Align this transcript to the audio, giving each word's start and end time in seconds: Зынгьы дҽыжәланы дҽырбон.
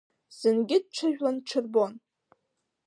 Зынгьы 0.37 0.77
дҽыжәланы 0.83 1.41
дҽырбон. 1.43 1.93